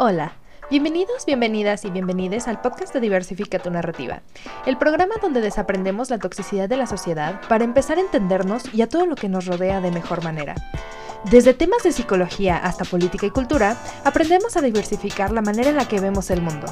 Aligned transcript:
Hola, 0.00 0.34
bienvenidos, 0.70 1.26
bienvenidas 1.26 1.84
y 1.84 1.90
bienvenides 1.90 2.46
al 2.46 2.60
podcast 2.60 2.94
de 2.94 3.00
Diversifica 3.00 3.58
tu 3.58 3.68
Narrativa, 3.68 4.22
el 4.64 4.78
programa 4.78 5.16
donde 5.20 5.40
desaprendemos 5.40 6.08
la 6.08 6.18
toxicidad 6.18 6.68
de 6.68 6.76
la 6.76 6.86
sociedad 6.86 7.40
para 7.48 7.64
empezar 7.64 7.98
a 7.98 8.02
entendernos 8.02 8.72
y 8.72 8.82
a 8.82 8.88
todo 8.88 9.06
lo 9.06 9.16
que 9.16 9.28
nos 9.28 9.46
rodea 9.46 9.80
de 9.80 9.90
mejor 9.90 10.22
manera. 10.22 10.54
Desde 11.32 11.52
temas 11.52 11.82
de 11.82 11.90
psicología 11.90 12.58
hasta 12.58 12.84
política 12.84 13.26
y 13.26 13.30
cultura, 13.30 13.76
aprendemos 14.04 14.56
a 14.56 14.60
diversificar 14.60 15.32
la 15.32 15.42
manera 15.42 15.70
en 15.70 15.76
la 15.76 15.88
que 15.88 15.98
vemos 15.98 16.30
el 16.30 16.42
mundo. 16.42 16.68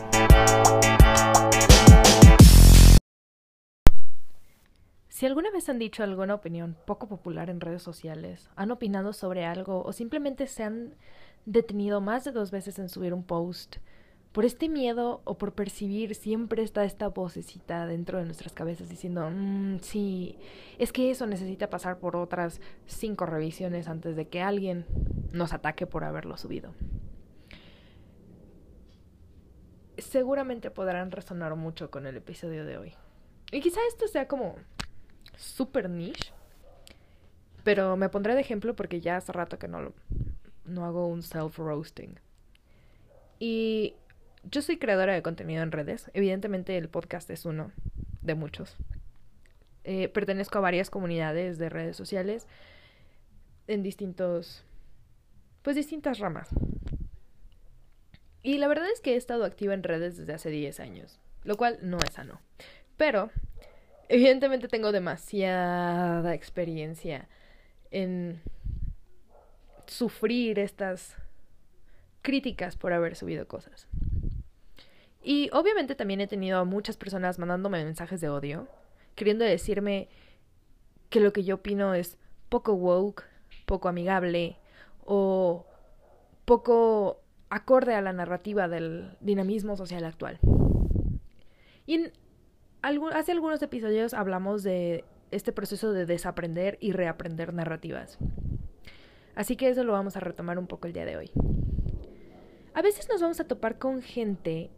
Si 5.08 5.26
alguna 5.26 5.50
vez 5.50 5.68
han 5.68 5.80
dicho 5.80 6.04
alguna 6.04 6.34
opinión 6.34 6.76
poco 6.86 7.08
popular 7.08 7.50
en 7.50 7.60
redes 7.60 7.82
sociales, 7.82 8.50
han 8.54 8.70
opinado 8.70 9.12
sobre 9.12 9.46
algo 9.46 9.82
o 9.82 9.92
simplemente 9.92 10.46
se 10.46 10.62
han 10.62 10.94
detenido 11.46 12.00
más 12.00 12.24
de 12.24 12.32
dos 12.32 12.50
veces 12.50 12.78
en 12.78 12.88
subir 12.88 13.14
un 13.14 13.24
post, 13.24 13.76
por 14.36 14.44
este 14.44 14.68
miedo 14.68 15.22
o 15.24 15.38
por 15.38 15.54
percibir 15.54 16.14
siempre 16.14 16.62
está 16.62 16.84
esta 16.84 17.08
vocecita 17.08 17.86
dentro 17.86 18.18
de 18.18 18.26
nuestras 18.26 18.52
cabezas 18.52 18.90
diciendo, 18.90 19.30
mmm, 19.30 19.78
sí, 19.78 20.36
es 20.78 20.92
que 20.92 21.10
eso 21.10 21.26
necesita 21.26 21.70
pasar 21.70 21.98
por 21.98 22.16
otras 22.16 22.60
cinco 22.84 23.24
revisiones 23.24 23.88
antes 23.88 24.14
de 24.14 24.28
que 24.28 24.42
alguien 24.42 24.84
nos 25.32 25.54
ataque 25.54 25.86
por 25.86 26.04
haberlo 26.04 26.36
subido. 26.36 26.74
Seguramente 29.96 30.70
podrán 30.70 31.12
resonar 31.12 31.56
mucho 31.56 31.90
con 31.90 32.06
el 32.06 32.18
episodio 32.18 32.66
de 32.66 32.76
hoy. 32.76 32.92
Y 33.52 33.62
quizá 33.62 33.80
esto 33.88 34.06
sea 34.06 34.28
como 34.28 34.56
super 35.38 35.88
niche, 35.88 36.34
pero 37.64 37.96
me 37.96 38.10
pondré 38.10 38.34
de 38.34 38.42
ejemplo 38.42 38.76
porque 38.76 39.00
ya 39.00 39.16
hace 39.16 39.32
rato 39.32 39.58
que 39.58 39.66
no 39.66 39.80
lo, 39.80 39.94
no 40.66 40.84
hago 40.84 41.06
un 41.06 41.22
self-roasting. 41.22 42.18
Y 43.38 43.94
yo 44.50 44.62
soy 44.62 44.78
creadora 44.78 45.14
de 45.14 45.22
contenido 45.22 45.62
en 45.62 45.72
redes. 45.72 46.10
Evidentemente 46.14 46.76
el 46.76 46.88
podcast 46.88 47.28
es 47.30 47.44
uno 47.44 47.72
de 48.22 48.34
muchos. 48.34 48.76
Eh, 49.84 50.08
pertenezco 50.08 50.58
a 50.58 50.62
varias 50.62 50.90
comunidades 50.90 51.58
de 51.58 51.68
redes 51.68 51.96
sociales 51.96 52.46
en 53.68 53.82
distintos, 53.82 54.64
pues 55.62 55.76
distintas 55.76 56.18
ramas. 56.18 56.48
Y 58.42 58.58
la 58.58 58.68
verdad 58.68 58.86
es 58.92 59.00
que 59.00 59.14
he 59.14 59.16
estado 59.16 59.44
activa 59.44 59.74
en 59.74 59.82
redes 59.82 60.16
desde 60.16 60.32
hace 60.32 60.50
10 60.50 60.80
años, 60.80 61.18
lo 61.44 61.56
cual 61.56 61.78
no 61.82 61.98
es 61.98 62.14
sano. 62.14 62.40
Pero, 62.96 63.30
evidentemente 64.08 64.68
tengo 64.68 64.92
demasiada 64.92 66.34
experiencia 66.34 67.28
en 67.90 68.40
sufrir 69.86 70.58
estas 70.58 71.16
críticas 72.22 72.76
por 72.76 72.92
haber 72.92 73.16
subido 73.16 73.46
cosas. 73.46 73.88
Y 75.22 75.50
obviamente 75.52 75.94
también 75.94 76.20
he 76.20 76.26
tenido 76.26 76.58
a 76.58 76.64
muchas 76.64 76.96
personas 76.96 77.38
mandándome 77.38 77.84
mensajes 77.84 78.20
de 78.20 78.28
odio, 78.28 78.68
queriendo 79.14 79.44
decirme 79.44 80.08
que 81.10 81.20
lo 81.20 81.32
que 81.32 81.44
yo 81.44 81.56
opino 81.56 81.94
es 81.94 82.18
poco 82.48 82.74
woke, 82.74 83.24
poco 83.64 83.88
amigable 83.88 84.56
o 85.04 85.66
poco 86.44 87.22
acorde 87.48 87.94
a 87.94 88.02
la 88.02 88.12
narrativa 88.12 88.68
del 88.68 89.16
dinamismo 89.20 89.76
social 89.76 90.04
actual. 90.04 90.38
Y 91.86 92.10
hace 92.82 93.32
algunos 93.32 93.62
episodios 93.62 94.14
hablamos 94.14 94.62
de 94.62 95.04
este 95.30 95.52
proceso 95.52 95.92
de 95.92 96.06
desaprender 96.06 96.78
y 96.80 96.92
reaprender 96.92 97.52
narrativas. 97.52 98.18
Así 99.36 99.54
que 99.54 99.68
eso 99.68 99.84
lo 99.84 99.92
vamos 99.92 100.16
a 100.16 100.20
retomar 100.20 100.58
un 100.58 100.66
poco 100.66 100.88
el 100.88 100.92
día 100.92 101.04
de 101.04 101.16
hoy. 101.16 101.30
A 102.74 102.82
veces 102.82 103.08
nos 103.08 103.20
vamos 103.20 103.38
a 103.38 103.46
topar 103.46 103.78
con 103.78 104.02
gente 104.02 104.70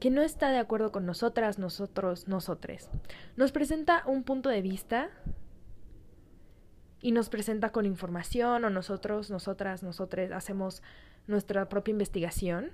que 0.00 0.10
no 0.10 0.22
está 0.22 0.50
de 0.50 0.58
acuerdo 0.58 0.90
con 0.90 1.06
nosotras, 1.06 1.58
nosotros, 1.58 2.26
nosotres. 2.26 2.90
Nos 3.36 3.52
presenta 3.52 4.02
un 4.06 4.24
punto 4.24 4.48
de 4.48 4.60
vista 4.60 5.10
y 7.00 7.12
nos 7.12 7.28
presenta 7.28 7.70
con 7.70 7.86
información 7.86 8.64
o 8.64 8.70
nosotros, 8.70 9.30
nosotras, 9.30 9.82
nosotres 9.82 10.32
hacemos 10.32 10.82
nuestra 11.26 11.68
propia 11.68 11.92
investigación 11.92 12.72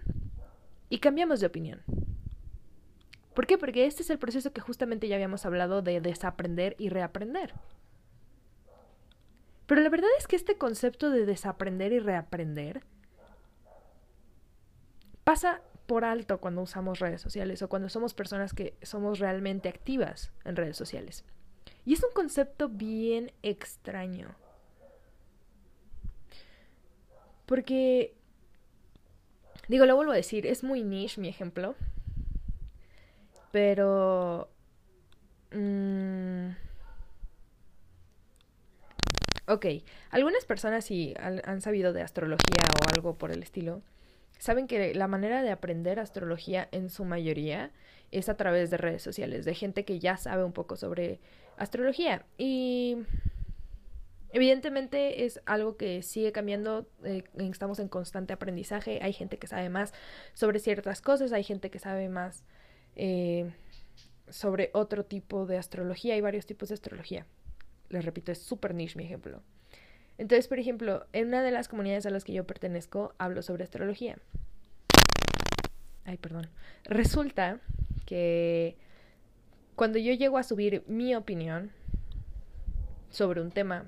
y 0.89 0.99
cambiamos 0.99 1.41
de 1.41 1.47
opinión. 1.47 1.83
¿Por 3.34 3.47
qué? 3.47 3.59
Porque 3.59 3.87
este 3.87 4.03
es 4.03 4.11
el 4.11 4.19
proceso 4.19 4.53
que 4.53 4.61
justamente 4.61 5.07
ya 5.09 5.17
habíamos 5.17 5.45
hablado 5.47 5.83
de 5.83 6.01
desaprender 6.01 6.77
y 6.78 6.89
reaprender. 6.89 7.55
Pero 9.69 9.83
la 9.83 9.91
verdad 9.91 10.09
es 10.19 10.27
que 10.27 10.34
este 10.34 10.56
concepto 10.56 11.11
de 11.11 11.27
desaprender 11.27 11.93
y 11.93 11.99
reaprender 11.99 12.83
pasa 15.25 15.61
por 15.84 16.06
alto 16.06 16.39
cuando 16.39 16.62
usamos 16.62 17.01
redes 17.01 17.21
sociales 17.21 17.61
o 17.61 17.69
cuando 17.69 17.91
somos 17.91 18.15
personas 18.15 18.55
que 18.55 18.78
somos 18.81 19.19
realmente 19.19 19.69
activas 19.69 20.33
en 20.47 20.57
redes 20.57 20.78
sociales. 20.78 21.23
Y 21.84 21.93
es 21.93 22.03
un 22.03 22.12
concepto 22.15 22.71
bien 22.71 23.31
extraño. 23.43 24.34
Porque, 27.45 28.15
digo, 29.69 29.84
lo 29.84 29.97
vuelvo 29.97 30.12
a 30.12 30.17
decir, 30.17 30.47
es 30.47 30.65
muy 30.65 30.83
niche 30.83 31.21
mi 31.21 31.28
ejemplo. 31.28 31.75
Pero... 33.53 34.49
Mmm, 35.53 36.53
Ok, 39.48 39.64
algunas 40.10 40.44
personas 40.44 40.84
si 40.84 41.14
han 41.19 41.62
sabido 41.62 41.94
de 41.94 42.03
astrología 42.03 42.62
o 42.82 42.91
algo 42.94 43.16
por 43.16 43.31
el 43.31 43.42
estilo, 43.42 43.81
saben 44.38 44.66
que 44.66 44.94
la 44.94 45.09
manera 45.09 45.42
de 45.42 45.50
aprender 45.50 45.98
astrología 45.98 46.69
en 46.70 46.91
su 46.91 47.06
mayoría 47.06 47.70
es 48.10 48.28
a 48.28 48.36
través 48.36 48.69
de 48.69 48.76
redes 48.76 49.03
sociales, 49.03 49.47
de 49.47 49.54
gente 49.54 49.86
que 49.86 50.00
ya 50.00 50.19
sabe 50.19 50.44
un 50.44 50.53
poco 50.53 50.76
sobre 50.76 51.19
astrología. 51.56 52.26
Y 52.36 52.98
evidentemente 54.34 55.25
es 55.25 55.41
algo 55.47 55.78
que 55.78 56.03
sigue 56.03 56.30
cambiando, 56.30 56.86
eh, 57.03 57.25
estamos 57.38 57.78
en 57.78 57.88
constante 57.88 58.34
aprendizaje, 58.34 58.98
hay 59.00 59.15
gente 59.15 59.38
que 59.38 59.47
sabe 59.47 59.70
más 59.70 59.94
sobre 60.34 60.59
ciertas 60.59 61.00
cosas, 61.00 61.32
hay 61.32 61.42
gente 61.42 61.70
que 61.70 61.78
sabe 61.78 62.10
más 62.10 62.44
eh, 62.97 63.50
sobre 64.28 64.69
otro 64.75 65.06
tipo 65.06 65.47
de 65.47 65.56
astrología, 65.56 66.12
hay 66.12 66.20
varios 66.20 66.44
tipos 66.44 66.69
de 66.69 66.75
astrología 66.75 67.25
les 67.91 68.04
repito, 68.04 68.32
es 68.32 68.38
súper 68.38 68.75
niche 68.75 68.97
mi 68.97 69.04
ejemplo. 69.04 69.43
Entonces, 70.19 70.49
por 70.49 70.59
ejemplo, 70.59 71.06
en 71.12 71.28
una 71.28 71.43
de 71.43 71.50
las 71.50 71.69
comunidades 71.69 72.06
a 72.06 72.10
las 72.10 72.25
que 72.25 72.32
yo 72.32 72.47
pertenezco, 72.47 73.15
hablo 73.19 73.43
sobre 73.43 73.65
astrología. 73.65 74.19
Ay, 76.04 76.16
perdón. 76.16 76.48
Resulta 76.84 77.60
que 78.04 78.77
cuando 79.77 79.98
yo 79.98 80.12
llego 80.12 80.38
a 80.38 80.43
subir 80.43 80.82
mi 80.88 81.15
opinión 81.15 81.71
sobre 83.10 83.41
un 83.41 83.53
tema 83.53 83.87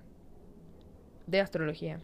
de 1.26 1.40
astrología, 1.40 1.98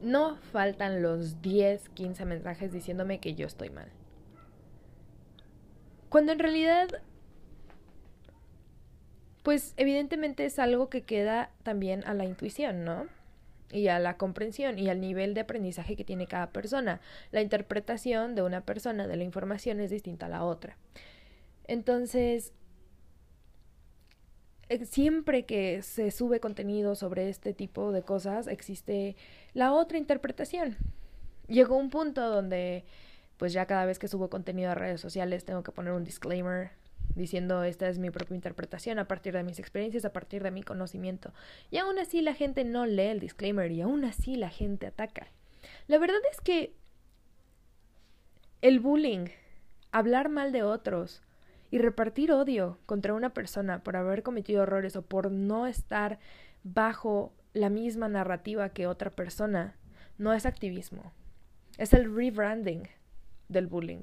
no 0.00 0.36
faltan 0.36 1.02
los 1.02 1.42
10, 1.42 1.88
15 1.90 2.24
mensajes 2.24 2.72
diciéndome 2.72 3.20
que 3.20 3.34
yo 3.34 3.46
estoy 3.46 3.70
mal. 3.70 3.90
Cuando 6.08 6.32
en 6.32 6.38
realidad 6.38 6.88
pues 9.42 9.74
evidentemente 9.76 10.44
es 10.44 10.58
algo 10.58 10.88
que 10.88 11.02
queda 11.02 11.50
también 11.62 12.04
a 12.06 12.14
la 12.14 12.24
intuición, 12.24 12.84
¿no? 12.84 13.06
Y 13.70 13.88
a 13.88 13.98
la 13.98 14.16
comprensión 14.16 14.78
y 14.78 14.88
al 14.88 15.00
nivel 15.00 15.34
de 15.34 15.42
aprendizaje 15.42 15.96
que 15.96 16.04
tiene 16.04 16.26
cada 16.26 16.50
persona. 16.50 17.00
La 17.32 17.42
interpretación 17.42 18.34
de 18.34 18.42
una 18.42 18.62
persona 18.62 19.06
de 19.06 19.16
la 19.16 19.24
información 19.24 19.80
es 19.80 19.90
distinta 19.90 20.26
a 20.26 20.30
la 20.30 20.44
otra. 20.44 20.76
Entonces, 21.66 22.52
eh, 24.68 24.84
siempre 24.84 25.44
que 25.44 25.82
se 25.82 26.10
sube 26.10 26.40
contenido 26.40 26.94
sobre 26.94 27.28
este 27.28 27.54
tipo 27.54 27.92
de 27.92 28.02
cosas, 28.02 28.46
existe 28.48 29.16
la 29.54 29.72
otra 29.72 29.98
interpretación. 29.98 30.76
Llegó 31.46 31.76
un 31.76 31.90
punto 31.90 32.28
donde, 32.28 32.84
pues 33.38 33.52
ya 33.52 33.66
cada 33.66 33.86
vez 33.86 33.98
que 33.98 34.08
subo 34.08 34.28
contenido 34.28 34.70
a 34.70 34.74
redes 34.74 35.00
sociales, 35.00 35.44
tengo 35.44 35.62
que 35.62 35.72
poner 35.72 35.92
un 35.92 36.04
disclaimer 36.04 36.70
diciendo 37.14 37.64
esta 37.64 37.88
es 37.88 37.98
mi 37.98 38.10
propia 38.10 38.34
interpretación 38.34 38.98
a 38.98 39.08
partir 39.08 39.34
de 39.34 39.42
mis 39.42 39.58
experiencias, 39.58 40.04
a 40.04 40.12
partir 40.12 40.42
de 40.42 40.50
mi 40.50 40.62
conocimiento. 40.62 41.32
Y 41.70 41.78
aún 41.78 41.98
así 41.98 42.20
la 42.20 42.34
gente 42.34 42.64
no 42.64 42.86
lee 42.86 43.08
el 43.08 43.20
disclaimer 43.20 43.70
y 43.72 43.80
aún 43.80 44.04
así 44.04 44.36
la 44.36 44.50
gente 44.50 44.86
ataca. 44.86 45.28
La 45.86 45.98
verdad 45.98 46.20
es 46.30 46.40
que 46.40 46.74
el 48.60 48.80
bullying, 48.80 49.26
hablar 49.92 50.28
mal 50.28 50.52
de 50.52 50.62
otros 50.62 51.22
y 51.70 51.78
repartir 51.78 52.32
odio 52.32 52.78
contra 52.86 53.14
una 53.14 53.34
persona 53.34 53.82
por 53.82 53.96
haber 53.96 54.22
cometido 54.22 54.62
errores 54.62 54.96
o 54.96 55.02
por 55.02 55.30
no 55.30 55.66
estar 55.66 56.18
bajo 56.64 57.32
la 57.52 57.70
misma 57.70 58.08
narrativa 58.08 58.70
que 58.70 58.86
otra 58.86 59.10
persona, 59.10 59.76
no 60.16 60.32
es 60.32 60.46
activismo. 60.46 61.12
Es 61.76 61.92
el 61.92 62.14
rebranding 62.14 62.88
del 63.48 63.66
bullying. 63.66 64.02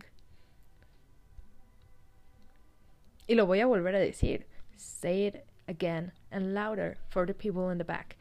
Y 3.27 3.35
lo 3.35 3.45
voy 3.45 3.59
a 3.61 3.65
volver 3.65 3.95
a 3.95 3.99
decir. 3.99 4.47
Say 4.75 5.27
it 5.27 5.35
again 5.67 6.13
and 6.31 6.53
louder 6.53 6.97
for 7.09 7.25
the 7.25 7.33
people 7.33 7.71
in 7.71 7.77
the 7.77 7.83
back. 7.83 8.17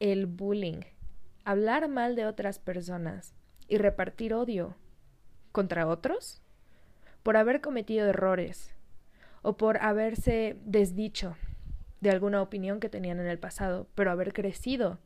El 0.00 0.26
bullying. 0.26 0.84
Hablar 1.44 1.88
mal 1.88 2.16
de 2.16 2.26
otras 2.26 2.58
personas 2.58 3.34
y 3.68 3.78
repartir 3.78 4.34
odio 4.34 4.76
contra 5.52 5.86
otros 5.86 6.40
por 7.22 7.36
haber 7.36 7.60
cometido 7.60 8.08
errores 8.08 8.74
o 9.42 9.56
por 9.56 9.78
haberse 9.78 10.56
desdicho 10.64 11.36
de 12.00 12.10
alguna 12.10 12.42
opinión 12.42 12.78
que 12.78 12.88
tenían 12.88 13.20
en 13.20 13.26
el 13.26 13.38
pasado, 13.38 13.88
pero 13.94 14.10
haber 14.10 14.32
crecido 14.32 14.98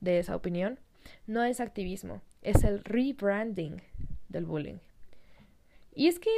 de 0.00 0.18
esa 0.18 0.34
opinión, 0.34 0.78
no 1.26 1.44
es 1.44 1.60
activismo, 1.60 2.22
es 2.42 2.64
el 2.64 2.82
rebranding 2.82 3.82
del 4.28 4.46
bullying. 4.46 4.78
Y 5.94 6.08
es 6.08 6.18
que 6.18 6.30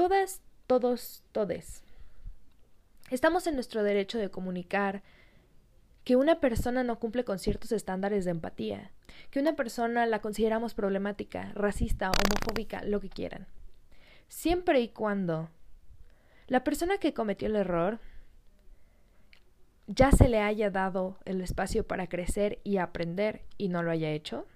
todas, 0.00 0.40
todos, 0.66 1.22
todes, 1.30 1.82
estamos 3.10 3.46
en 3.46 3.54
nuestro 3.54 3.82
derecho 3.82 4.16
de 4.16 4.30
comunicar 4.30 5.02
que 6.04 6.16
una 6.16 6.40
persona 6.40 6.82
no 6.82 6.98
cumple 6.98 7.26
con 7.26 7.38
ciertos 7.38 7.70
estándares 7.70 8.24
de 8.24 8.30
empatía, 8.30 8.92
que 9.30 9.40
una 9.40 9.56
persona 9.56 10.06
la 10.06 10.22
consideramos 10.22 10.72
problemática, 10.72 11.52
racista, 11.52 12.10
homofóbica, 12.10 12.82
lo 12.82 12.98
que 13.02 13.10
quieran. 13.10 13.46
Siempre 14.28 14.80
y 14.80 14.88
cuando 14.88 15.50
la 16.46 16.64
persona 16.64 16.96
que 16.96 17.12
cometió 17.12 17.48
el 17.48 17.56
error 17.56 18.00
ya 19.86 20.12
se 20.12 20.30
le 20.30 20.40
haya 20.40 20.70
dado 20.70 21.18
el 21.26 21.42
espacio 21.42 21.86
para 21.86 22.06
crecer 22.06 22.58
y 22.64 22.78
aprender 22.78 23.42
y 23.58 23.68
no 23.68 23.82
lo 23.82 23.90
haya 23.90 24.08
hecho, 24.08 24.46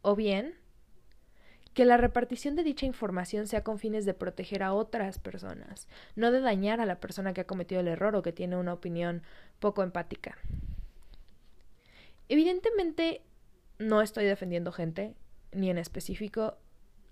o 0.00 0.16
bien 0.16 0.54
que 1.78 1.84
la 1.84 1.96
repartición 1.96 2.56
de 2.56 2.64
dicha 2.64 2.86
información 2.86 3.46
sea 3.46 3.62
con 3.62 3.78
fines 3.78 4.04
de 4.04 4.12
proteger 4.12 4.64
a 4.64 4.72
otras 4.72 5.20
personas, 5.20 5.86
no 6.16 6.32
de 6.32 6.40
dañar 6.40 6.80
a 6.80 6.86
la 6.86 6.98
persona 6.98 7.32
que 7.32 7.42
ha 7.42 7.46
cometido 7.46 7.80
el 7.80 7.86
error 7.86 8.16
o 8.16 8.22
que 8.22 8.32
tiene 8.32 8.56
una 8.56 8.72
opinión 8.72 9.22
poco 9.60 9.84
empática. 9.84 10.36
Evidentemente 12.28 13.22
no 13.78 14.02
estoy 14.02 14.24
defendiendo 14.24 14.72
gente, 14.72 15.14
ni 15.52 15.70
en 15.70 15.78
específico, 15.78 16.58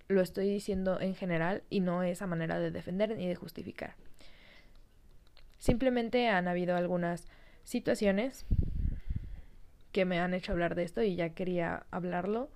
lo 0.09 0.21
estoy 0.21 0.49
diciendo 0.49 1.01
en 1.01 1.15
general 1.15 1.63
y 1.71 1.79
no 1.79 2.03
es 2.03 2.21
a 2.21 2.27
manera 2.27 2.59
de 2.59 2.73
defender 2.73 3.17
ni 3.17 3.29
de 3.29 3.37
justificar. 3.37 3.95
Simplemente 5.59 6.27
han 6.27 6.49
habido 6.49 6.75
algunas 6.75 7.29
situaciones 7.63 8.47
que 9.93 10.05
me 10.05 10.19
han 10.19 10.35
hecho 10.35 10.51
hablar 10.51 10.75
de 10.75 10.83
esto 10.83 11.05
y 11.05 11.15
ya 11.15 11.29
quería 11.29 11.87
hablarlo 11.93 12.51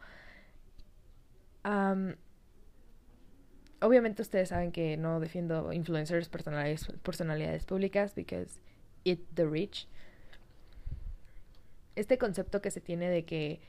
obviamente 3.80 4.22
ustedes 4.22 4.48
saben 4.50 4.72
que 4.72 4.96
no 4.96 5.20
defiendo 5.20 5.72
influencers, 5.72 6.28
personalidades, 6.28 6.86
personalidades 7.02 7.64
públicas, 7.64 8.14
because 8.14 8.60
it 9.04 9.20
the 9.34 9.46
rich. 9.46 9.88
Este 11.96 12.18
concepto 12.18 12.60
que 12.62 12.70
se 12.70 12.80
tiene 12.80 13.08
de 13.10 13.24
que 13.24 13.60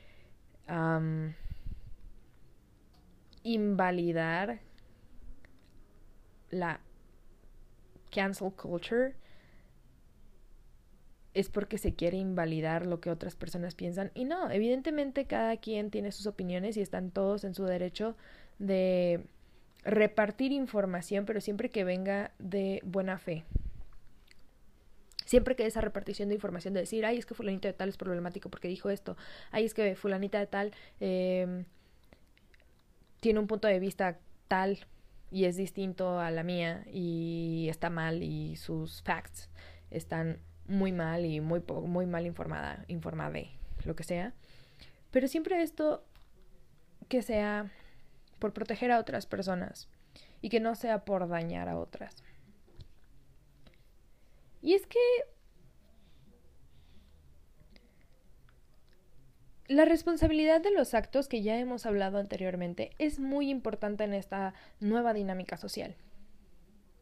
invalidar 3.42 4.60
la 6.50 6.80
cancel 8.10 8.52
culture 8.52 9.14
es 11.34 11.48
porque 11.48 11.78
se 11.78 11.94
quiere 11.94 12.18
invalidar 12.18 12.86
lo 12.86 13.00
que 13.00 13.10
otras 13.10 13.36
personas 13.36 13.74
piensan. 13.74 14.10
Y 14.14 14.24
no, 14.24 14.50
evidentemente 14.50 15.26
cada 15.26 15.56
quien 15.56 15.90
tiene 15.90 16.12
sus 16.12 16.26
opiniones 16.26 16.76
y 16.76 16.80
están 16.80 17.10
todos 17.10 17.44
en 17.44 17.54
su 17.54 17.64
derecho 17.64 18.16
de 18.58 19.24
repartir 19.84 20.52
información, 20.52 21.24
pero 21.24 21.40
siempre 21.40 21.70
que 21.70 21.84
venga 21.84 22.32
de 22.38 22.80
buena 22.84 23.18
fe. 23.18 23.44
Siempre 25.24 25.56
que 25.56 25.64
esa 25.64 25.80
repartición 25.80 26.28
de 26.28 26.34
información 26.34 26.74
de 26.74 26.80
decir, 26.80 27.06
ay, 27.06 27.16
es 27.16 27.24
que 27.24 27.34
fulanito 27.34 27.66
de 27.66 27.72
tal 27.72 27.88
es 27.88 27.96
problemático 27.96 28.50
porque 28.50 28.68
dijo 28.68 28.90
esto, 28.90 29.16
ay, 29.50 29.64
es 29.64 29.72
que 29.72 29.96
fulanita 29.96 30.38
de 30.38 30.46
tal 30.46 30.72
em, 31.00 31.64
tiene 33.20 33.40
un 33.40 33.46
punto 33.46 33.66
de 33.66 33.80
vista 33.80 34.18
tal 34.48 34.86
y 35.30 35.46
es 35.46 35.56
distinto 35.56 36.20
a 36.20 36.30
la 36.30 36.42
mía 36.42 36.84
y 36.92 37.68
está 37.70 37.88
mal 37.88 38.22
y 38.22 38.56
sus 38.56 39.02
facts 39.02 39.48
están 39.90 40.38
muy 40.66 40.92
mal 40.92 41.24
y 41.24 41.40
muy, 41.40 41.62
muy 41.86 42.06
mal 42.06 42.26
informada, 42.26 42.84
informada, 42.88 43.40
lo 43.84 43.96
que 43.96 44.04
sea. 44.04 44.32
Pero 45.10 45.28
siempre 45.28 45.62
esto 45.62 46.04
que 47.08 47.22
sea 47.22 47.70
por 48.38 48.52
proteger 48.52 48.90
a 48.90 48.98
otras 48.98 49.26
personas 49.26 49.88
y 50.40 50.48
que 50.48 50.60
no 50.60 50.74
sea 50.74 51.04
por 51.04 51.28
dañar 51.28 51.68
a 51.68 51.78
otras. 51.78 52.24
Y 54.62 54.74
es 54.74 54.86
que 54.86 54.98
la 59.66 59.84
responsabilidad 59.84 60.60
de 60.60 60.70
los 60.70 60.94
actos 60.94 61.28
que 61.28 61.42
ya 61.42 61.58
hemos 61.58 61.86
hablado 61.86 62.18
anteriormente 62.18 62.90
es 62.98 63.18
muy 63.18 63.50
importante 63.50 64.04
en 64.04 64.14
esta 64.14 64.54
nueva 64.80 65.14
dinámica 65.14 65.56
social, 65.56 65.96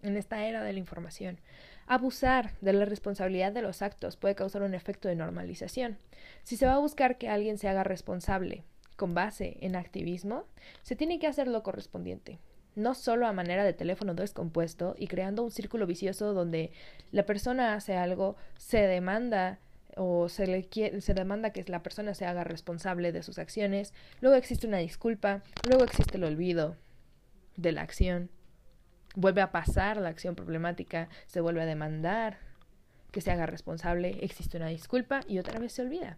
en 0.02 0.16
esta 0.16 0.44
era 0.46 0.62
de 0.62 0.72
la 0.72 0.78
información. 0.78 1.38
Abusar 1.86 2.52
de 2.60 2.72
la 2.72 2.84
responsabilidad 2.84 3.52
de 3.52 3.62
los 3.62 3.82
actos 3.82 4.16
puede 4.16 4.34
causar 4.34 4.62
un 4.62 4.74
efecto 4.74 5.08
de 5.08 5.16
normalización. 5.16 5.98
Si 6.42 6.56
se 6.56 6.66
va 6.66 6.74
a 6.74 6.78
buscar 6.78 7.18
que 7.18 7.28
alguien 7.28 7.58
se 7.58 7.68
haga 7.68 7.84
responsable 7.84 8.64
con 8.96 9.14
base 9.14 9.56
en 9.60 9.76
activismo, 9.76 10.44
se 10.82 10.94
tiene 10.96 11.18
que 11.18 11.26
hacer 11.26 11.48
lo 11.48 11.62
correspondiente. 11.62 12.38
No 12.76 12.94
solo 12.94 13.26
a 13.26 13.32
manera 13.32 13.64
de 13.64 13.72
teléfono 13.72 14.14
descompuesto 14.14 14.94
y 14.96 15.08
creando 15.08 15.42
un 15.42 15.50
círculo 15.50 15.86
vicioso 15.86 16.32
donde 16.32 16.70
la 17.10 17.26
persona 17.26 17.74
hace 17.74 17.96
algo, 17.96 18.36
se 18.56 18.86
demanda 18.86 19.58
o 19.96 20.28
se 20.28 20.46
le 20.46 20.68
se 21.00 21.14
demanda 21.14 21.50
que 21.50 21.64
la 21.64 21.82
persona 21.82 22.14
se 22.14 22.24
haga 22.24 22.44
responsable 22.44 23.10
de 23.10 23.24
sus 23.24 23.40
acciones, 23.40 23.92
luego 24.20 24.36
existe 24.36 24.68
una 24.68 24.78
disculpa, 24.78 25.42
luego 25.68 25.82
existe 25.82 26.16
el 26.16 26.24
olvido 26.24 26.76
de 27.56 27.72
la 27.72 27.82
acción 27.82 28.30
vuelve 29.16 29.40
a 29.40 29.52
pasar 29.52 29.96
la 29.96 30.08
acción 30.08 30.34
problemática, 30.34 31.08
se 31.26 31.40
vuelve 31.40 31.62
a 31.62 31.66
demandar 31.66 32.38
que 33.10 33.20
se 33.20 33.30
haga 33.30 33.46
responsable, 33.46 34.18
existe 34.22 34.56
una 34.56 34.68
disculpa 34.68 35.20
y 35.26 35.38
otra 35.38 35.58
vez 35.58 35.72
se 35.72 35.82
olvida. 35.82 36.16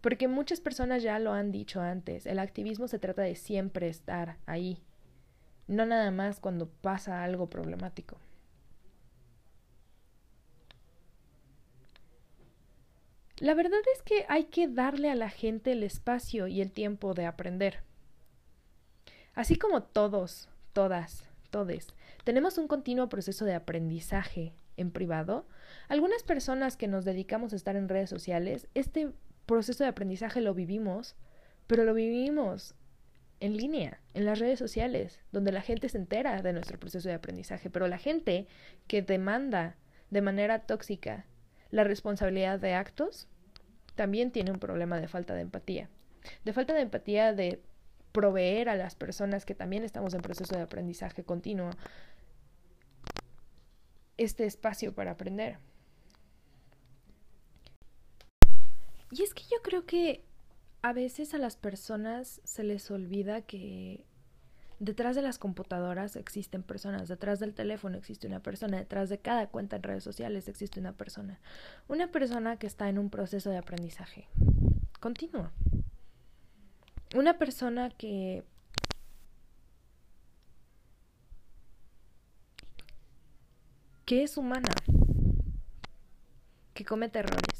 Porque 0.00 0.28
muchas 0.28 0.60
personas 0.60 1.02
ya 1.02 1.18
lo 1.18 1.32
han 1.32 1.50
dicho 1.52 1.80
antes, 1.80 2.26
el 2.26 2.38
activismo 2.38 2.86
se 2.86 2.98
trata 2.98 3.22
de 3.22 3.34
siempre 3.34 3.88
estar 3.88 4.36
ahí, 4.46 4.82
no 5.66 5.86
nada 5.86 6.10
más 6.10 6.38
cuando 6.38 6.68
pasa 6.68 7.24
algo 7.24 7.48
problemático. 7.48 8.18
La 13.38 13.52
verdad 13.52 13.80
es 13.94 14.02
que 14.02 14.24
hay 14.28 14.44
que 14.44 14.66
darle 14.66 15.10
a 15.10 15.14
la 15.14 15.28
gente 15.28 15.72
el 15.72 15.82
espacio 15.82 16.46
y 16.46 16.62
el 16.62 16.72
tiempo 16.72 17.12
de 17.12 17.26
aprender. 17.26 17.82
Así 19.36 19.56
como 19.56 19.82
todos, 19.82 20.48
todas, 20.72 21.28
todes, 21.50 21.88
tenemos 22.24 22.56
un 22.56 22.68
continuo 22.68 23.10
proceso 23.10 23.44
de 23.44 23.54
aprendizaje 23.54 24.54
en 24.78 24.90
privado, 24.90 25.46
algunas 25.88 26.22
personas 26.22 26.78
que 26.78 26.88
nos 26.88 27.04
dedicamos 27.04 27.52
a 27.52 27.56
estar 27.56 27.76
en 27.76 27.90
redes 27.90 28.08
sociales, 28.08 28.66
este 28.74 29.12
proceso 29.44 29.84
de 29.84 29.90
aprendizaje 29.90 30.40
lo 30.40 30.54
vivimos, 30.54 31.16
pero 31.66 31.84
lo 31.84 31.92
vivimos 31.92 32.74
en 33.38 33.58
línea, 33.58 34.00
en 34.14 34.24
las 34.24 34.38
redes 34.38 34.58
sociales, 34.58 35.20
donde 35.32 35.52
la 35.52 35.60
gente 35.60 35.90
se 35.90 35.98
entera 35.98 36.40
de 36.40 36.54
nuestro 36.54 36.80
proceso 36.80 37.06
de 37.10 37.14
aprendizaje, 37.14 37.68
pero 37.68 37.88
la 37.88 37.98
gente 37.98 38.46
que 38.86 39.02
demanda 39.02 39.76
de 40.08 40.22
manera 40.22 40.60
tóxica 40.60 41.26
la 41.70 41.84
responsabilidad 41.84 42.58
de 42.58 42.72
actos, 42.72 43.28
también 43.96 44.30
tiene 44.30 44.50
un 44.50 44.60
problema 44.60 44.98
de 44.98 45.08
falta 45.08 45.34
de 45.34 45.42
empatía. 45.42 45.90
De 46.46 46.54
falta 46.54 46.72
de 46.72 46.80
empatía 46.80 47.34
de 47.34 47.60
proveer 48.16 48.70
a 48.70 48.76
las 48.76 48.94
personas 48.94 49.44
que 49.44 49.54
también 49.54 49.84
estamos 49.84 50.14
en 50.14 50.22
proceso 50.22 50.56
de 50.56 50.62
aprendizaje 50.62 51.22
continuo 51.22 51.68
este 54.16 54.46
espacio 54.46 54.94
para 54.94 55.10
aprender. 55.10 55.58
Y 59.10 59.22
es 59.22 59.34
que 59.34 59.42
yo 59.42 59.60
creo 59.62 59.84
que 59.84 60.24
a 60.80 60.94
veces 60.94 61.34
a 61.34 61.38
las 61.38 61.58
personas 61.58 62.40
se 62.42 62.64
les 62.64 62.90
olvida 62.90 63.42
que 63.42 64.06
detrás 64.78 65.14
de 65.14 65.20
las 65.20 65.36
computadoras 65.36 66.16
existen 66.16 66.62
personas, 66.62 67.08
detrás 67.08 67.38
del 67.38 67.52
teléfono 67.52 67.98
existe 67.98 68.26
una 68.26 68.40
persona, 68.40 68.78
detrás 68.78 69.10
de 69.10 69.18
cada 69.18 69.48
cuenta 69.48 69.76
en 69.76 69.82
redes 69.82 70.04
sociales 70.04 70.48
existe 70.48 70.80
una 70.80 70.94
persona. 70.94 71.38
Una 71.86 72.10
persona 72.10 72.56
que 72.56 72.66
está 72.66 72.88
en 72.88 72.98
un 72.98 73.10
proceso 73.10 73.50
de 73.50 73.58
aprendizaje 73.58 74.26
continuo 75.00 75.50
una 77.14 77.38
persona 77.38 77.90
que 77.90 78.44
que 84.04 84.22
es 84.22 84.36
humana, 84.36 84.72
que 86.74 86.84
comete 86.84 87.18
errores, 87.18 87.58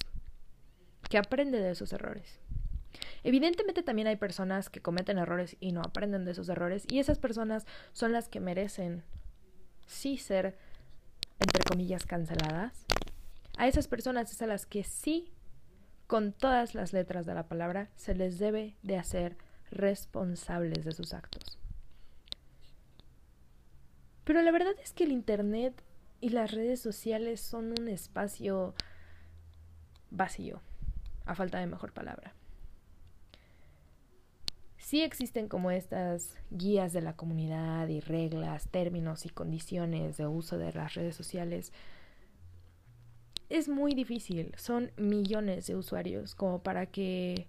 que 1.10 1.18
aprende 1.18 1.60
de 1.60 1.72
esos 1.72 1.92
errores. 1.92 2.38
Evidentemente 3.24 3.82
también 3.82 4.06
hay 4.06 4.14
personas 4.14 4.70
que 4.70 4.80
cometen 4.80 5.18
errores 5.18 5.56
y 5.58 5.72
no 5.72 5.80
aprenden 5.80 6.24
de 6.24 6.30
esos 6.30 6.48
errores 6.48 6.86
y 6.88 7.00
esas 7.00 7.18
personas 7.18 7.66
son 7.92 8.12
las 8.12 8.28
que 8.28 8.38
merecen 8.38 9.02
sí 9.86 10.18
ser, 10.18 10.56
entre 11.40 11.64
comillas, 11.64 12.06
canceladas. 12.06 12.86
A 13.58 13.66
esas 13.66 13.88
personas 13.88 14.30
es 14.30 14.40
a 14.42 14.46
las 14.46 14.66
que 14.66 14.84
sí 14.84 15.32
con 16.06 16.32
todas 16.32 16.74
las 16.74 16.92
letras 16.92 17.26
de 17.26 17.34
la 17.34 17.48
palabra, 17.48 17.90
se 17.96 18.14
les 18.14 18.38
debe 18.38 18.76
de 18.82 18.96
hacer 18.96 19.36
responsables 19.70 20.84
de 20.84 20.92
sus 20.92 21.12
actos. 21.12 21.58
Pero 24.24 24.42
la 24.42 24.50
verdad 24.50 24.74
es 24.82 24.92
que 24.92 25.04
el 25.04 25.12
Internet 25.12 25.82
y 26.20 26.30
las 26.30 26.52
redes 26.52 26.80
sociales 26.80 27.40
son 27.40 27.74
un 27.78 27.88
espacio 27.88 28.74
vacío, 30.10 30.60
a 31.24 31.34
falta 31.34 31.58
de 31.58 31.66
mejor 31.66 31.92
palabra. 31.92 32.34
Sí 34.78 35.02
existen 35.02 35.48
como 35.48 35.72
estas 35.72 36.38
guías 36.50 36.92
de 36.92 37.02
la 37.02 37.16
comunidad 37.16 37.88
y 37.88 38.00
reglas, 38.00 38.68
términos 38.68 39.26
y 39.26 39.30
condiciones 39.30 40.16
de 40.16 40.28
uso 40.28 40.58
de 40.58 40.72
las 40.72 40.94
redes 40.94 41.16
sociales. 41.16 41.72
Es 43.48 43.68
muy 43.68 43.94
difícil, 43.94 44.52
son 44.56 44.90
millones 44.96 45.66
de 45.66 45.76
usuarios 45.76 46.34
como 46.34 46.62
para 46.62 46.86
que 46.86 47.46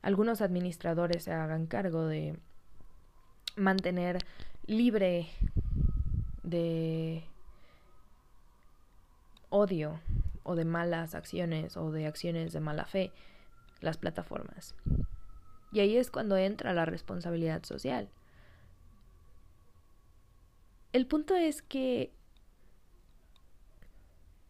algunos 0.00 0.40
administradores 0.42 1.24
se 1.24 1.32
hagan 1.32 1.66
cargo 1.66 2.06
de 2.06 2.38
mantener 3.56 4.18
libre 4.66 5.28
de 6.44 7.24
odio 9.48 10.00
o 10.44 10.54
de 10.54 10.64
malas 10.64 11.14
acciones 11.14 11.76
o 11.76 11.90
de 11.90 12.06
acciones 12.06 12.52
de 12.52 12.60
mala 12.60 12.86
fe 12.86 13.12
las 13.80 13.98
plataformas. 13.98 14.74
Y 15.72 15.80
ahí 15.80 15.96
es 15.96 16.10
cuando 16.10 16.36
entra 16.36 16.72
la 16.72 16.84
responsabilidad 16.84 17.64
social. 17.64 18.08
El 20.92 21.06
punto 21.06 21.34
es 21.36 21.62
que 21.62 22.12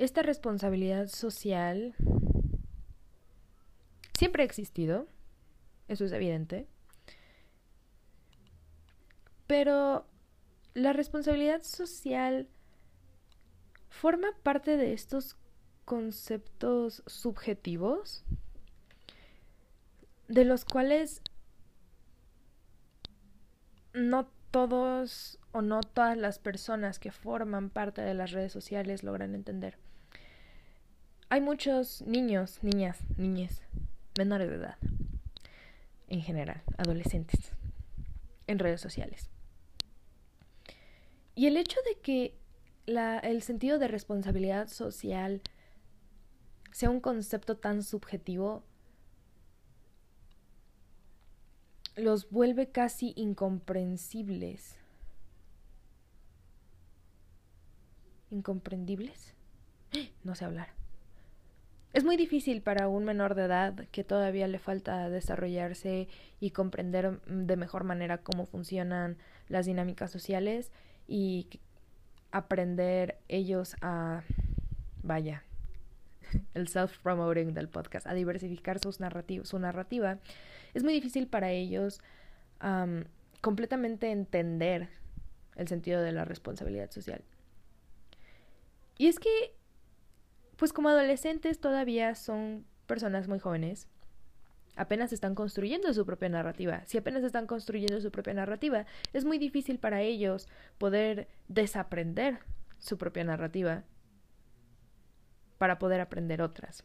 esta 0.01 0.23
responsabilidad 0.23 1.09
social 1.09 1.95
siempre 4.17 4.43
ha 4.43 4.47
existido, 4.47 5.07
eso 5.89 6.07
es 6.07 6.13
evidente, 6.13 6.67
pero 9.47 10.07
la 10.73 10.95
responsabilidad 10.95 11.63
social 11.63 12.49
forma 13.91 14.29
parte 14.43 14.79
de 14.79 14.95
estos 14.95 15.37
conceptos 15.85 17.03
subjetivos 17.07 18.25
de 20.29 20.47
los 20.47 20.65
cuales 20.65 21.21
no 23.93 24.31
todos 24.51 25.39
o 25.53 25.61
no 25.61 25.83
todas 25.83 26.17
las 26.17 26.39
personas 26.39 26.99
que 26.99 27.13
forman 27.13 27.69
parte 27.69 28.01
de 28.01 28.15
las 28.15 28.31
redes 28.31 28.51
sociales 28.51 29.03
logran 29.03 29.35
entender. 29.35 29.90
Hay 31.33 31.41
muchos 31.41 32.03
niños, 32.03 32.59
niñas, 32.61 32.99
niñes, 33.17 33.63
menores 34.19 34.51
de 34.51 34.57
edad, 34.57 34.77
en 36.09 36.23
general, 36.23 36.61
adolescentes, 36.77 37.53
en 38.49 38.59
redes 38.59 38.81
sociales. 38.81 39.31
Y 41.37 41.47
el 41.47 41.57
hecho 41.57 41.79
de 41.87 42.01
que 42.01 42.37
el 43.23 43.43
sentido 43.43 43.79
de 43.79 43.87
responsabilidad 43.87 44.67
social 44.67 45.41
sea 46.73 46.91
un 46.91 46.99
concepto 46.99 47.57
tan 47.57 47.85
subjetivo 47.85 48.65
los 51.95 52.29
vuelve 52.29 52.73
casi 52.73 53.13
incomprensibles. 53.15 54.75
¿Incomprendibles? 58.33 59.35
No 60.25 60.35
sé 60.35 60.45
hablar. 60.45 60.80
Es 61.93 62.05
muy 62.05 62.17
difícil 62.17 62.63
para 62.63 62.87
un 62.89 63.05
menor 63.05 63.35
de 63.35 63.45
edad 63.45 63.75
que 63.91 64.05
todavía 64.05 64.47
le 64.47 64.61
falta 64.61 65.11
desarrollarse 65.11 66.09
y 66.39 66.51
comprender 66.51 67.21
de 67.27 67.57
mejor 67.57 67.83
manera 67.83 68.19
cómo 68.19 68.47
funcionan 68.47 69.17
las 69.49 69.67
dinámicas 69.67 70.13
sociales 70.13 70.71
y 71.09 71.49
aprender 72.31 73.19
ellos 73.29 73.75
a, 73.81 74.23
vaya, 75.03 75.43
el 76.55 76.69
self-promoting 76.69 77.55
del 77.55 77.69
podcast, 77.69 78.07
a 78.07 78.15
diversificar 78.15 78.79
sus 78.79 79.01
narrativos, 79.01 79.49
su 79.49 79.59
narrativa, 79.59 80.19
es 80.75 80.85
muy 80.85 80.93
difícil 80.93 81.27
para 81.27 81.51
ellos 81.51 82.01
completamente 83.41 84.11
entender 84.11 84.91
el 85.57 85.67
sentido 85.67 86.03
de 86.03 86.13
la 86.13 86.25
responsabilidad 86.25 86.91
social. 86.91 87.23
Y 88.99 89.07
es 89.07 89.19
que, 89.19 89.55
pues 90.61 90.75
como 90.75 90.91
adolescentes 90.91 91.59
todavía 91.59 92.15
son 92.15 92.67
personas 92.87 93.29
muy 93.29 93.39
jóvenes, 93.39 93.89
apenas 94.77 95.11
están 95.11 95.35
construyendo 95.35 95.95
su 95.95 96.05
propia 96.05 96.29
narrativa. 96.29 96.83
Si 96.85 96.99
apenas 96.99 97.25
están 97.25 97.47
construyendo 97.47 97.99
su 98.03 98.11
propia 98.11 98.35
narrativa, 98.35 98.85
es 99.15 99.25
muy 99.25 99.39
difícil 99.39 99.79
para 99.79 100.03
ellos 100.03 100.49
poder 100.77 101.29
desaprender 101.49 102.41
su 102.79 102.99
propia 102.99 103.25
narrativa 103.25 103.85
para 105.57 105.79
poder 105.79 106.03
aprender 106.03 106.43
otras. 106.43 106.85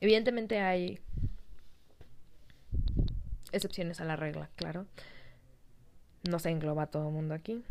Evidentemente 0.00 0.58
hay 0.58 0.98
excepciones 3.52 4.00
a 4.00 4.04
la 4.04 4.16
regla, 4.16 4.50
claro. 4.56 4.86
No 6.28 6.40
se 6.40 6.50
engloba 6.50 6.88
todo 6.88 7.06
el 7.06 7.14
mundo 7.14 7.34
aquí. 7.34 7.62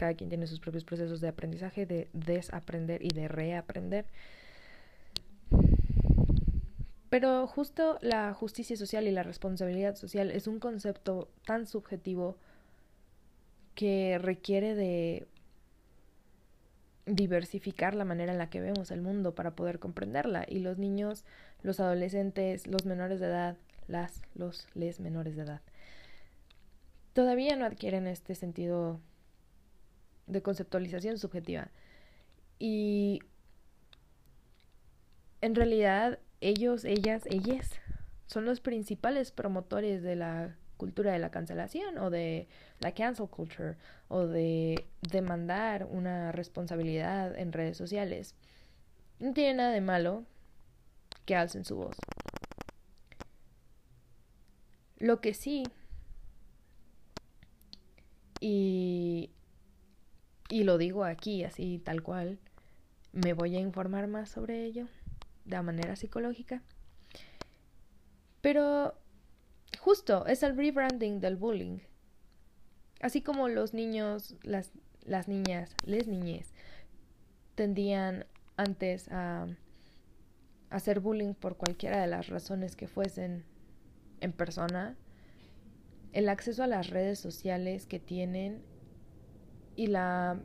Cada 0.00 0.14
quien 0.14 0.30
tiene 0.30 0.46
sus 0.46 0.60
propios 0.60 0.82
procesos 0.82 1.20
de 1.20 1.28
aprendizaje, 1.28 1.84
de 1.84 2.08
desaprender 2.14 3.04
y 3.04 3.10
de 3.10 3.28
reaprender. 3.28 4.06
Pero 7.10 7.46
justo 7.46 7.98
la 8.00 8.32
justicia 8.32 8.78
social 8.78 9.06
y 9.06 9.10
la 9.10 9.24
responsabilidad 9.24 9.96
social 9.96 10.30
es 10.30 10.46
un 10.46 10.58
concepto 10.58 11.28
tan 11.44 11.66
subjetivo 11.66 12.38
que 13.74 14.16
requiere 14.16 14.74
de 14.74 15.26
diversificar 17.04 17.94
la 17.94 18.06
manera 18.06 18.32
en 18.32 18.38
la 18.38 18.48
que 18.48 18.62
vemos 18.62 18.90
el 18.92 19.02
mundo 19.02 19.34
para 19.34 19.50
poder 19.54 19.80
comprenderla. 19.80 20.46
Y 20.48 20.60
los 20.60 20.78
niños, 20.78 21.26
los 21.60 21.78
adolescentes, 21.78 22.66
los 22.66 22.86
menores 22.86 23.20
de 23.20 23.26
edad, 23.26 23.58
las, 23.86 24.22
los, 24.34 24.66
les 24.72 24.98
menores 24.98 25.36
de 25.36 25.42
edad, 25.42 25.60
todavía 27.12 27.54
no 27.56 27.66
adquieren 27.66 28.06
este 28.06 28.34
sentido 28.34 28.98
de 30.30 30.42
conceptualización 30.42 31.18
subjetiva. 31.18 31.68
Y 32.58 33.20
en 35.40 35.54
realidad 35.54 36.18
ellos, 36.40 36.84
ellas, 36.84 37.24
ellas 37.26 37.70
son 38.26 38.44
los 38.44 38.60
principales 38.60 39.32
promotores 39.32 40.02
de 40.02 40.16
la 40.16 40.56
cultura 40.76 41.12
de 41.12 41.18
la 41.18 41.30
cancelación 41.30 41.98
o 41.98 42.08
de 42.08 42.48
la 42.78 42.92
cancel 42.92 43.28
culture 43.28 43.76
o 44.08 44.26
de 44.26 44.86
demandar 45.10 45.86
una 45.90 46.32
responsabilidad 46.32 47.38
en 47.38 47.52
redes 47.52 47.76
sociales. 47.76 48.34
No 49.18 49.34
tiene 49.34 49.54
nada 49.54 49.72
de 49.72 49.82
malo 49.82 50.24
que 51.26 51.36
alcen 51.36 51.64
su 51.64 51.76
voz. 51.76 51.96
Lo 54.98 55.20
que 55.20 55.34
sí, 55.34 55.64
y, 58.40 59.30
y 60.50 60.64
lo 60.64 60.76
digo 60.78 61.04
aquí 61.04 61.44
así 61.44 61.78
tal 61.78 62.02
cual, 62.02 62.38
me 63.12 63.32
voy 63.32 63.56
a 63.56 63.60
informar 63.60 64.08
más 64.08 64.28
sobre 64.28 64.64
ello 64.64 64.86
de 65.44 65.62
manera 65.62 65.96
psicológica. 65.96 66.62
Pero 68.40 68.94
justo 69.78 70.26
es 70.26 70.42
el 70.42 70.56
rebranding 70.56 71.20
del 71.20 71.36
bullying. 71.36 71.78
Así 73.00 73.22
como 73.22 73.48
los 73.48 73.72
niños, 73.72 74.34
las, 74.42 74.72
las 75.04 75.28
niñas, 75.28 75.74
les 75.84 76.06
niñes, 76.06 76.52
tendían 77.54 78.26
antes 78.56 79.08
a 79.10 79.46
hacer 80.68 81.00
bullying 81.00 81.34
por 81.34 81.56
cualquiera 81.56 82.00
de 82.00 82.06
las 82.06 82.28
razones 82.28 82.76
que 82.76 82.88
fuesen 82.88 83.44
en 84.20 84.32
persona, 84.32 84.96
el 86.12 86.28
acceso 86.28 86.62
a 86.62 86.66
las 86.66 86.90
redes 86.90 87.18
sociales 87.18 87.86
que 87.86 88.00
tienen 88.00 88.62
y 89.80 89.86
la 89.86 90.38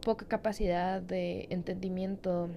poca 0.00 0.26
capacidad 0.26 1.00
de 1.00 1.46
entendimiento 1.50 2.48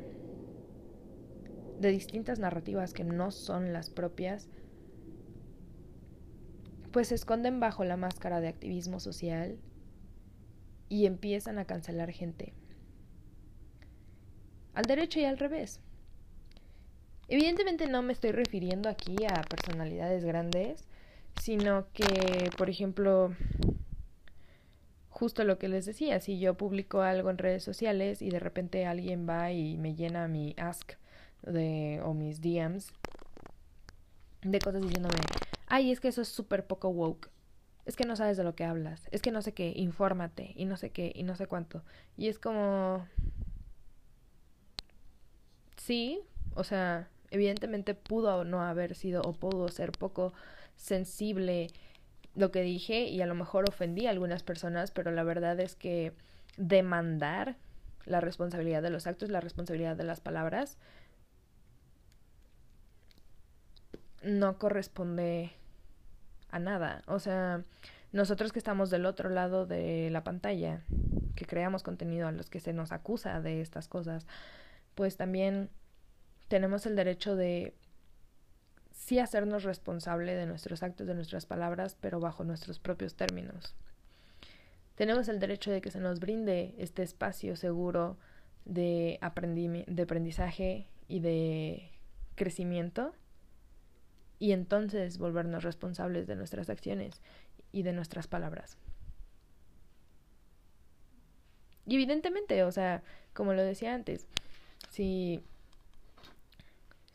de 1.79 1.89
distintas 1.89 2.39
narrativas 2.39 2.95
que 2.95 3.03
no 3.03 3.29
son 3.29 3.71
las 3.71 3.91
propias, 3.91 4.49
pues 6.91 7.09
se 7.09 7.15
esconden 7.15 7.59
bajo 7.59 7.83
la 7.83 7.97
máscara 7.97 8.41
de 8.41 8.47
activismo 8.47 8.99
social 8.99 9.59
y 10.89 11.05
empiezan 11.05 11.59
a 11.59 11.65
cancelar 11.65 12.11
gente. 12.11 12.55
Al 14.73 14.85
derecho 14.85 15.19
y 15.19 15.25
al 15.25 15.37
revés. 15.37 15.81
Evidentemente 17.27 17.85
no 17.85 18.01
me 18.01 18.13
estoy 18.13 18.31
refiriendo 18.31 18.89
aquí 18.89 19.17
a 19.23 19.43
personalidades 19.43 20.25
grandes, 20.25 20.87
sino 21.39 21.91
que, 21.93 22.49
por 22.57 22.71
ejemplo, 22.71 23.35
justo 25.21 25.43
lo 25.43 25.59
que 25.59 25.69
les 25.69 25.85
decía, 25.85 26.19
si 26.19 26.39
yo 26.39 26.55
publico 26.55 27.03
algo 27.03 27.29
en 27.29 27.37
redes 27.37 27.63
sociales 27.63 28.23
y 28.23 28.31
de 28.31 28.39
repente 28.39 28.87
alguien 28.87 29.29
va 29.29 29.51
y 29.51 29.77
me 29.77 29.93
llena 29.93 30.27
mi 30.27 30.55
ask 30.57 30.93
de, 31.43 32.01
o 32.03 32.15
mis 32.15 32.41
DMs 32.41 32.91
de 34.41 34.57
cosas 34.57 34.81
diciéndome, 34.81 35.19
ay, 35.67 35.91
es 35.91 35.99
que 35.99 36.07
eso 36.07 36.23
es 36.23 36.27
súper 36.27 36.65
poco 36.65 36.89
woke, 36.89 37.29
es 37.85 37.95
que 37.95 38.05
no 38.05 38.15
sabes 38.15 38.35
de 38.35 38.43
lo 38.43 38.55
que 38.55 38.63
hablas, 38.63 39.07
es 39.11 39.21
que 39.21 39.29
no 39.29 39.43
sé 39.43 39.53
qué, 39.53 39.71
infórmate 39.75 40.53
y 40.55 40.65
no 40.65 40.75
sé 40.75 40.89
qué 40.89 41.11
y 41.13 41.21
no 41.21 41.35
sé 41.35 41.45
cuánto. 41.45 41.83
Y 42.17 42.27
es 42.27 42.39
como... 42.39 43.07
Sí, 45.77 46.19
o 46.55 46.63
sea, 46.63 47.09
evidentemente 47.29 47.93
pudo 47.93 48.43
no 48.43 48.63
haber 48.63 48.95
sido 48.95 49.21
o 49.21 49.33
pudo 49.33 49.69
ser 49.69 49.91
poco 49.91 50.33
sensible 50.77 51.67
lo 52.35 52.51
que 52.51 52.61
dije 52.61 53.03
y 53.05 53.21
a 53.21 53.25
lo 53.25 53.35
mejor 53.35 53.69
ofendí 53.69 54.07
a 54.07 54.11
algunas 54.11 54.43
personas, 54.43 54.91
pero 54.91 55.11
la 55.11 55.23
verdad 55.23 55.59
es 55.59 55.75
que 55.75 56.13
demandar 56.57 57.55
la 58.05 58.21
responsabilidad 58.21 58.81
de 58.81 58.89
los 58.89 59.07
actos, 59.07 59.29
la 59.29 59.41
responsabilidad 59.41 59.95
de 59.95 60.03
las 60.03 60.19
palabras, 60.19 60.77
no 64.23 64.57
corresponde 64.57 65.51
a 66.49 66.59
nada. 66.59 67.01
O 67.07 67.19
sea, 67.19 67.63
nosotros 68.11 68.51
que 68.51 68.59
estamos 68.59 68.89
del 68.89 69.05
otro 69.05 69.29
lado 69.29 69.65
de 69.65 70.09
la 70.11 70.23
pantalla, 70.23 70.81
que 71.35 71.45
creamos 71.45 71.83
contenido 71.83 72.27
a 72.27 72.31
los 72.31 72.49
que 72.49 72.59
se 72.59 72.73
nos 72.73 72.91
acusa 72.91 73.41
de 73.41 73.61
estas 73.61 73.87
cosas, 73.87 74.27
pues 74.95 75.17
también 75.17 75.69
tenemos 76.47 76.85
el 76.85 76.95
derecho 76.95 77.35
de 77.35 77.73
sí 79.01 79.17
hacernos 79.17 79.63
responsable 79.63 80.35
de 80.35 80.45
nuestros 80.45 80.83
actos, 80.83 81.07
de 81.07 81.15
nuestras 81.15 81.47
palabras, 81.47 81.97
pero 81.99 82.19
bajo 82.19 82.43
nuestros 82.43 82.77
propios 82.77 83.15
términos. 83.15 83.73
Tenemos 84.93 85.27
el 85.27 85.39
derecho 85.39 85.71
de 85.71 85.81
que 85.81 85.89
se 85.89 85.99
nos 85.99 86.19
brinde 86.19 86.75
este 86.77 87.01
espacio 87.01 87.55
seguro 87.55 88.17
de, 88.65 89.19
de 89.87 90.01
aprendizaje 90.03 90.87
y 91.07 91.19
de 91.19 91.89
crecimiento 92.35 93.15
y 94.37 94.51
entonces 94.51 95.17
volvernos 95.17 95.63
responsables 95.63 96.27
de 96.27 96.35
nuestras 96.35 96.69
acciones 96.69 97.23
y 97.71 97.81
de 97.81 97.93
nuestras 97.93 98.27
palabras. 98.27 98.77
Y 101.87 101.95
evidentemente, 101.95 102.63
o 102.63 102.71
sea, 102.71 103.01
como 103.33 103.53
lo 103.53 103.63
decía 103.63 103.95
antes, 103.95 104.27
si 104.91 105.43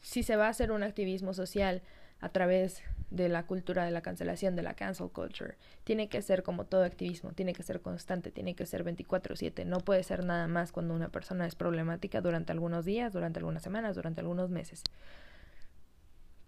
si 0.07 0.23
se 0.23 0.37
va 0.37 0.47
a 0.47 0.51
hacer 0.51 0.71
un 0.71 0.85
activismo 0.85 1.35
social 1.35 1.83
a 2.21 2.29
través 2.29 2.81
de 3.11 3.29
la 3.29 3.45
cultura 3.45 3.85
de 3.85 3.91
la 3.91 4.03
cancelación, 4.03 4.55
de 4.55 4.63
la 4.63 4.75
cancel 4.75 5.11
culture, 5.11 5.57
tiene 5.83 6.09
que 6.09 6.23
ser 6.23 6.45
como 6.45 6.65
todo 6.65 6.85
activismo, 6.85 7.33
tiene 7.33 7.53
que 7.53 7.65
ser 7.65 7.81
constante, 7.81 8.31
tiene 8.31 8.55
que 8.55 8.67
ser 8.67 8.85
24/7, 8.85 9.65
no 9.65 9.81
puede 9.81 10.05
ser 10.05 10.25
nada 10.25 10.47
más 10.47 10.71
cuando 10.71 10.95
una 10.95 11.09
persona 11.09 11.45
es 11.45 11.57
problemática 11.57 12.21
durante 12.21 12.53
algunos 12.53 12.85
días, 12.85 13.13
durante 13.13 13.41
algunas 13.41 13.65
semanas, 13.65 13.97
durante 13.97 14.21
algunos 14.21 14.49
meses. 14.49 14.85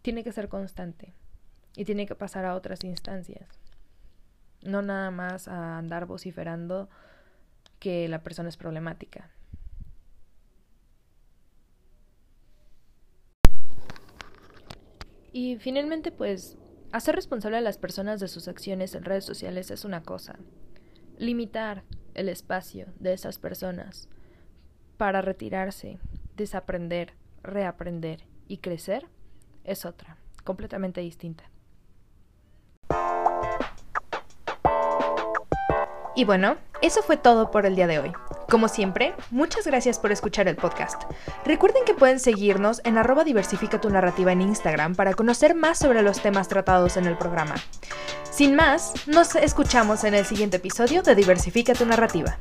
Tiene 0.03 0.23
que 0.23 0.31
ser 0.31 0.49
constante 0.49 1.13
y 1.75 1.85
tiene 1.85 2.07
que 2.07 2.15
pasar 2.15 2.45
a 2.45 2.55
otras 2.55 2.85
instancias. 2.85 3.49
No 4.63 4.83
nada 4.83 5.11
más 5.11 5.49
a 5.49 5.79
andar 5.79 6.07
vociferando 6.07 6.89
que 7.81 8.07
la 8.07 8.23
persona 8.23 8.51
es 8.51 8.57
problemática. 8.57 9.31
Y 15.33 15.57
finalmente, 15.57 16.11
pues, 16.11 16.57
hacer 16.93 17.15
responsable 17.15 17.59
a 17.59 17.63
las 17.63 17.79
personas 17.79 18.21
de 18.21 18.29
sus 18.29 18.49
acciones 18.49 18.95
en 18.95 19.05
redes 19.05 19.25
sociales 19.25 19.71
es 19.71 19.85
una 19.85 20.03
cosa. 20.03 20.39
Limitar 21.19 21.85
el 22.15 22.29
espacio 22.29 22.87
de 22.99 23.13
esas 23.13 23.39
personas 23.39 24.09
para 24.97 25.23
retirarse, 25.23 25.99
desaprender, 26.37 27.15
reaprender 27.43 28.25
y 28.49 28.59
crecer 28.59 29.07
es 29.65 29.85
otra, 29.85 30.17
completamente 30.45 31.01
distinta. 31.01 31.45
Y 36.17 36.25
bueno, 36.25 36.57
eso 36.83 37.03
fue 37.03 37.17
todo 37.17 37.51
por 37.51 37.65
el 37.65 37.77
día 37.77 37.87
de 37.87 38.01
hoy. 38.01 38.13
Como 38.49 38.69
siempre, 38.69 39.15
muchas 39.31 39.67
gracias 39.67 39.99
por 39.99 40.11
escuchar 40.11 40.49
el 40.49 40.57
podcast. 40.57 41.03
Recuerden 41.45 41.85
que 41.85 41.93
pueden 41.93 42.19
seguirnos 42.19 42.81
en 42.85 42.97
arroba 42.97 43.23
diversifica 43.23 43.79
tu 43.79 43.91
narrativa 43.91 44.33
en 44.33 44.41
Instagram 44.41 44.95
para 44.95 45.13
conocer 45.13 45.55
más 45.55 45.79
sobre 45.79 46.01
los 46.01 46.23
temas 46.23 46.49
tratados 46.49 46.97
en 46.97 47.05
el 47.05 47.19
programa. 47.19 47.57
Sin 48.31 48.55
más, 48.55 49.07
nos 49.07 49.35
escuchamos 49.35 50.03
en 50.05 50.15
el 50.15 50.25
siguiente 50.25 50.57
episodio 50.57 51.03
de 51.03 51.15
Diversifica 51.15 51.75
tu 51.75 51.85
narrativa. 51.85 52.39